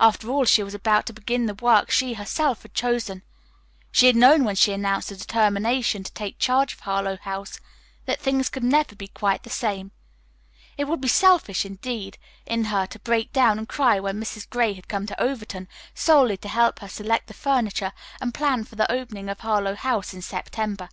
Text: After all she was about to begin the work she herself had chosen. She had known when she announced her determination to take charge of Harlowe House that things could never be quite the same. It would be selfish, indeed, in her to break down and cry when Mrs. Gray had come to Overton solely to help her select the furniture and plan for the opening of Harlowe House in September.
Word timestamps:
After 0.00 0.30
all 0.30 0.46
she 0.46 0.62
was 0.62 0.72
about 0.72 1.04
to 1.04 1.12
begin 1.12 1.44
the 1.44 1.52
work 1.52 1.90
she 1.90 2.14
herself 2.14 2.62
had 2.62 2.72
chosen. 2.72 3.22
She 3.92 4.06
had 4.06 4.16
known 4.16 4.44
when 4.44 4.56
she 4.56 4.72
announced 4.72 5.10
her 5.10 5.16
determination 5.16 6.02
to 6.04 6.12
take 6.14 6.38
charge 6.38 6.72
of 6.72 6.80
Harlowe 6.80 7.18
House 7.18 7.60
that 8.06 8.18
things 8.18 8.48
could 8.48 8.64
never 8.64 8.94
be 8.96 9.08
quite 9.08 9.42
the 9.42 9.50
same. 9.50 9.92
It 10.78 10.84
would 10.86 11.02
be 11.02 11.08
selfish, 11.08 11.66
indeed, 11.66 12.16
in 12.46 12.64
her 12.72 12.86
to 12.86 12.98
break 13.00 13.30
down 13.34 13.58
and 13.58 13.68
cry 13.68 14.00
when 14.00 14.18
Mrs. 14.18 14.48
Gray 14.48 14.72
had 14.72 14.88
come 14.88 15.04
to 15.04 15.22
Overton 15.22 15.68
solely 15.92 16.38
to 16.38 16.48
help 16.48 16.78
her 16.78 16.88
select 16.88 17.26
the 17.26 17.34
furniture 17.34 17.92
and 18.22 18.32
plan 18.32 18.64
for 18.64 18.76
the 18.76 18.90
opening 18.90 19.28
of 19.28 19.40
Harlowe 19.40 19.76
House 19.76 20.14
in 20.14 20.22
September. 20.22 20.88